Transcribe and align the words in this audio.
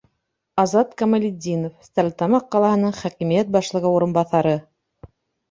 Азат 0.61 0.95
КАМАЛЕТДИНОВ, 1.01 1.75
Стәрлетамаҡ 1.89 2.47
ҡалаһының 2.57 2.97
хакимиәт 3.03 3.53
башлығы 3.59 3.93
урынбаҫары: 4.01 4.57